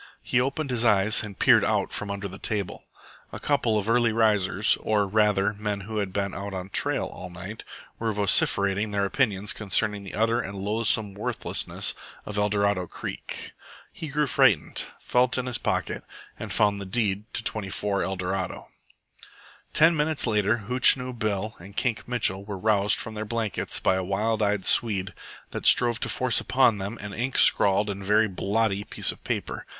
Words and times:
He 0.23 0.41
opened 0.41 0.71
his 0.71 0.83
eyes 0.83 1.21
and 1.21 1.37
peered 1.37 1.63
out 1.63 1.93
from 1.93 2.09
under 2.09 2.27
the 2.27 2.39
table. 2.39 2.85
A 3.31 3.37
couple 3.39 3.77
of 3.77 3.87
early 3.87 4.11
risers, 4.11 4.75
or, 4.77 5.05
rather, 5.05 5.53
men 5.53 5.81
who 5.81 5.97
had 5.99 6.11
been 6.11 6.33
out 6.33 6.55
on 6.55 6.69
trail 6.69 7.05
all 7.05 7.29
night, 7.29 7.63
were 7.99 8.11
vociferating 8.11 8.89
their 8.89 9.05
opinions 9.05 9.53
concerning 9.53 10.03
the 10.03 10.15
utter 10.15 10.41
and 10.41 10.57
loathsome 10.57 11.13
worthlessness 11.13 11.93
of 12.25 12.39
Eldorado 12.39 12.87
Creek. 12.87 13.51
He 13.93 14.07
grew 14.07 14.25
frightened, 14.25 14.85
felt 14.99 15.37
in 15.37 15.45
his 15.45 15.59
pocket, 15.59 16.03
and 16.39 16.51
found 16.51 16.81
the 16.81 16.85
deed 16.87 17.31
to 17.35 17.43
24 17.43 18.01
ELDORADO. 18.01 18.69
Ten 19.71 19.95
minutes 19.95 20.25
later 20.25 20.63
Hootchinoo 20.67 21.13
Bill 21.13 21.53
and 21.59 21.77
Kink 21.77 22.07
Mitchell 22.07 22.43
were 22.43 22.57
roused 22.57 22.97
from 22.97 23.13
their 23.13 23.23
blankets 23.23 23.79
by 23.79 23.97
a 23.97 24.03
wild 24.03 24.41
eyed 24.41 24.65
Swede 24.65 25.13
that 25.51 25.67
strove 25.67 25.99
to 25.99 26.09
force 26.09 26.39
upon 26.41 26.79
them 26.79 26.97
an 26.99 27.13
ink 27.13 27.37
scrawled 27.37 27.87
and 27.87 28.03
very 28.03 28.27
blotty 28.27 28.83
piece 28.83 29.11
of 29.11 29.23
paper. 29.23 29.67